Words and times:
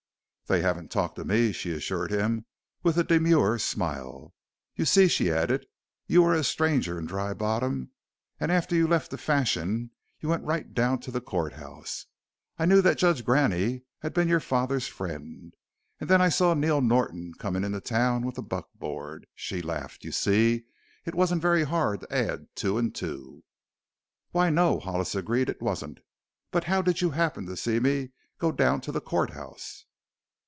"They 0.47 0.59
haven't 0.59 0.91
talked 0.91 1.15
to 1.15 1.23
me," 1.23 1.53
she 1.53 1.71
assured 1.71 2.11
him 2.11 2.45
with 2.83 2.97
a 2.97 3.05
demure 3.05 3.57
smile. 3.57 4.33
"You 4.75 4.83
see," 4.83 5.07
she 5.07 5.31
added, 5.31 5.65
"you 6.07 6.23
were 6.23 6.33
a 6.33 6.43
stranger 6.43 6.99
in 6.99 7.05
Dry 7.05 7.33
Bottom, 7.33 7.91
and 8.37 8.51
after 8.51 8.75
you 8.75 8.85
left 8.85 9.11
the 9.11 9.17
Fashion 9.17 9.91
you 10.19 10.27
went 10.27 10.43
right 10.43 10.73
down 10.73 10.99
to 11.03 11.11
the 11.11 11.21
court 11.21 11.53
house. 11.53 12.05
I 12.59 12.65
knew 12.65 12.81
Judge 12.81 13.23
Graney 13.23 13.83
had 13.99 14.13
been 14.13 14.27
your 14.27 14.41
father's 14.41 14.89
friend. 14.89 15.53
And 16.01 16.09
then 16.09 16.21
I 16.21 16.27
saw 16.27 16.53
Neil 16.53 16.81
Norton 16.81 17.31
coming 17.39 17.63
into 17.63 17.79
town 17.79 18.25
with 18.25 18.35
the 18.35 18.43
buckboard." 18.43 19.27
She 19.33 19.61
laughed. 19.61 20.03
"You 20.03 20.11
see, 20.11 20.65
it 21.05 21.15
wasn't 21.15 21.41
very 21.41 21.63
hard 21.63 22.01
to 22.01 22.13
add 22.13 22.47
two 22.55 22.77
and 22.77 22.93
two." 22.93 23.45
"Why, 24.31 24.49
no," 24.49 24.81
Hollis 24.81 25.15
agreed, 25.15 25.47
"it 25.49 25.61
wasn't. 25.61 26.01
But 26.51 26.65
how 26.65 26.81
did 26.81 26.99
you 26.99 27.11
happen 27.11 27.45
to 27.45 27.55
see 27.55 27.79
me 27.79 28.11
go 28.37 28.51
down 28.51 28.81
to 28.81 28.91
the 28.91 28.99
court 28.99 29.29
house?" 29.29 29.85